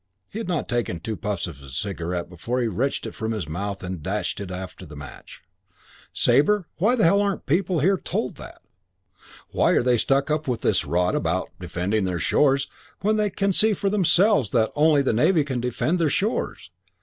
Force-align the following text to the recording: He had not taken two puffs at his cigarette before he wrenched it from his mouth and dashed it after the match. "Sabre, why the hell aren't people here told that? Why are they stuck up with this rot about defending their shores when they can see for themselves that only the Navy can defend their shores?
He 0.31 0.39
had 0.39 0.47
not 0.47 0.67
taken 0.67 0.99
two 0.99 1.15
puffs 1.15 1.47
at 1.47 1.57
his 1.57 1.77
cigarette 1.77 2.27
before 2.27 2.59
he 2.59 2.67
wrenched 2.67 3.05
it 3.05 3.11
from 3.13 3.33
his 3.33 3.47
mouth 3.47 3.83
and 3.83 4.01
dashed 4.01 4.39
it 4.39 4.49
after 4.49 4.83
the 4.83 4.95
match. 4.95 5.43
"Sabre, 6.11 6.65
why 6.77 6.95
the 6.95 7.03
hell 7.03 7.21
aren't 7.21 7.45
people 7.45 7.81
here 7.81 7.97
told 7.99 8.35
that? 8.37 8.63
Why 9.49 9.73
are 9.73 9.83
they 9.83 9.99
stuck 9.99 10.31
up 10.31 10.47
with 10.47 10.61
this 10.61 10.85
rot 10.85 11.13
about 11.13 11.51
defending 11.59 12.05
their 12.05 12.17
shores 12.17 12.67
when 13.01 13.17
they 13.17 13.29
can 13.29 13.53
see 13.53 13.73
for 13.73 13.91
themselves 13.91 14.49
that 14.49 14.71
only 14.75 15.03
the 15.03 15.13
Navy 15.13 15.43
can 15.43 15.61
defend 15.61 15.99
their 15.99 16.09
shores? 16.09 16.71